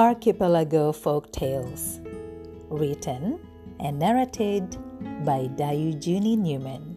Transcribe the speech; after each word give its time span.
Archipelago 0.00 0.92
Folk 0.92 1.30
Tales, 1.30 2.00
written 2.70 3.38
and 3.80 3.98
narrated 3.98 4.78
by 5.26 5.40
Dayu 5.60 5.94
Juni 5.94 6.38
Newman. 6.38 6.96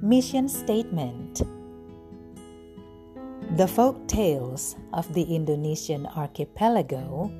Mission 0.00 0.48
Statement 0.48 1.42
The 3.56 3.66
folk 3.66 4.06
tales 4.06 4.76
of 4.92 5.12
the 5.12 5.24
Indonesian 5.24 6.06
archipelago 6.06 7.32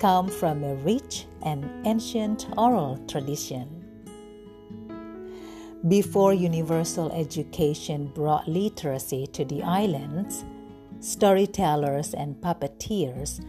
come 0.00 0.28
from 0.28 0.64
a 0.64 0.76
rich 0.76 1.26
and 1.42 1.86
ancient 1.86 2.48
oral 2.56 2.96
tradition. 3.08 3.68
Before 5.86 6.32
universal 6.32 7.12
education 7.12 8.06
brought 8.06 8.48
literacy 8.48 9.26
to 9.26 9.44
the 9.44 9.62
islands, 9.62 10.46
storytellers 11.00 12.14
and 12.14 12.36
puppeteers 12.36 13.44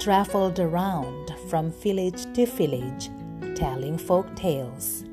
traveled 0.00 0.58
around 0.58 1.34
from 1.48 1.70
village 1.70 2.24
to 2.34 2.46
village 2.46 3.10
telling 3.54 3.96
folk 3.96 4.34
tales. 4.34 5.04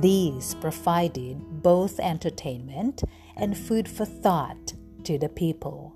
These 0.00 0.54
provided 0.56 1.62
both 1.62 2.00
entertainment 2.00 3.04
and 3.36 3.56
food 3.56 3.88
for 3.88 4.04
thought 4.04 4.74
to 5.04 5.18
the 5.18 5.28
people. 5.28 5.94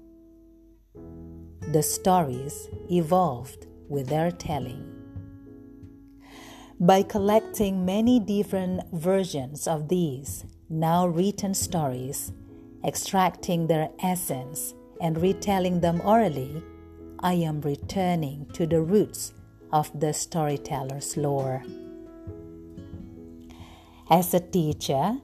The 1.73 1.83
stories 1.83 2.69
evolved 2.91 3.67
with 3.89 4.09
their 4.09 4.31
telling. 4.31 4.95
By 6.81 7.03
collecting 7.03 7.85
many 7.85 8.21
different 8.21 8.83
versions 8.93 9.67
of 9.67 9.89
these 9.89 10.45
now 10.69 11.07
written 11.07 11.55
stories, 11.55 12.33
extracting 12.85 13.67
their 13.67 13.91
essence 14.03 14.75
and 15.01 15.21
retelling 15.21 15.81
them 15.81 16.01
orally, 16.05 16.63
I 17.21 17.35
am 17.35 17.61
returning 17.61 18.47
to 18.53 18.67
the 18.67 18.81
roots 18.81 19.33
of 19.73 19.91
the 19.99 20.13
storyteller's 20.13 21.17
lore. 21.17 21.63
As 24.11 24.33
a 24.33 24.41
teacher, 24.41 25.19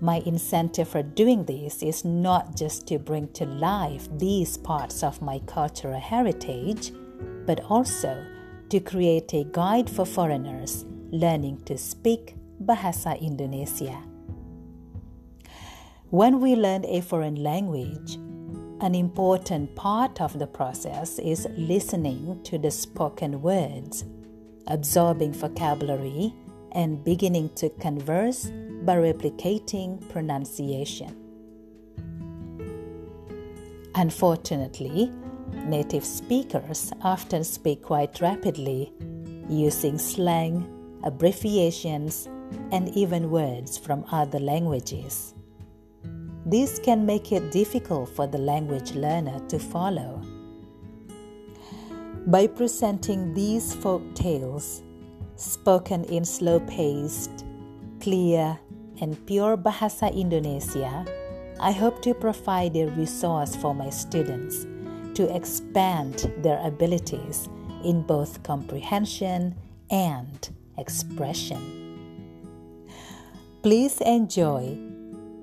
my 0.00 0.22
incentive 0.26 0.88
for 0.88 1.02
doing 1.02 1.44
this 1.44 1.82
is 1.82 2.04
not 2.04 2.54
just 2.54 2.86
to 2.88 2.98
bring 2.98 3.28
to 3.32 3.46
life 3.46 4.08
these 4.18 4.58
parts 4.58 5.02
of 5.02 5.22
my 5.22 5.38
cultural 5.46 5.98
heritage, 5.98 6.92
but 7.46 7.60
also 7.70 8.22
to 8.68 8.80
create 8.80 9.32
a 9.32 9.44
guide 9.44 9.88
for 9.88 10.04
foreigners 10.04 10.84
learning 11.12 11.62
to 11.64 11.78
speak 11.78 12.34
Bahasa 12.62 13.18
Indonesia. 13.20 14.02
When 16.10 16.40
we 16.40 16.54
learn 16.54 16.84
a 16.84 17.00
foreign 17.00 17.42
language, 17.42 18.14
an 18.80 18.94
important 18.94 19.74
part 19.74 20.20
of 20.20 20.38
the 20.38 20.46
process 20.46 21.18
is 21.18 21.48
listening 21.56 22.40
to 22.44 22.58
the 22.58 22.70
spoken 22.70 23.42
words, 23.42 24.04
absorbing 24.68 25.32
vocabulary, 25.32 26.32
and 26.70 27.02
beginning 27.02 27.48
to 27.56 27.70
converse 27.70 28.44
by 28.84 28.94
replicating 28.94 30.08
pronunciation. 30.08 31.16
Unfortunately, 33.96 35.10
native 35.64 36.04
speakers 36.04 36.92
often 37.02 37.42
speak 37.42 37.82
quite 37.82 38.20
rapidly, 38.20 38.92
using 39.48 39.98
slang, 39.98 40.72
abbreviations, 41.02 42.28
and 42.70 42.90
even 42.90 43.28
words 43.28 43.76
from 43.76 44.04
other 44.12 44.38
languages. 44.38 45.34
This 46.46 46.78
can 46.78 47.04
make 47.04 47.32
it 47.32 47.50
difficult 47.50 48.08
for 48.08 48.28
the 48.28 48.38
language 48.38 48.92
learner 48.92 49.40
to 49.48 49.58
follow. 49.58 50.22
By 52.28 52.46
presenting 52.46 53.34
these 53.34 53.74
folk 53.74 54.14
tales, 54.14 54.84
spoken 55.34 56.04
in 56.04 56.24
slow 56.24 56.60
paced, 56.60 57.44
clear, 57.98 58.56
and 59.00 59.18
pure 59.26 59.56
Bahasa 59.56 60.14
Indonesia, 60.14 61.04
I 61.58 61.72
hope 61.72 62.00
to 62.02 62.14
provide 62.14 62.76
a 62.76 62.86
resource 62.94 63.56
for 63.56 63.74
my 63.74 63.90
students 63.90 64.68
to 65.14 65.26
expand 65.34 66.30
their 66.44 66.64
abilities 66.64 67.48
in 67.82 68.02
both 68.02 68.44
comprehension 68.44 69.56
and 69.90 70.48
expression. 70.78 71.58
Please 73.64 74.00
enjoy 74.00 74.78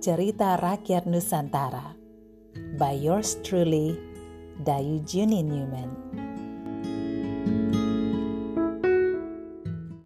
Cerita 0.03 0.59
Rakyat 0.59 1.08
Nusantara 1.08 1.96
by 2.75 2.91
yours 2.91 3.40
truly, 3.40 3.96
Dayu 4.59 5.00
Juni 5.08 5.40
Newman. 5.47 5.96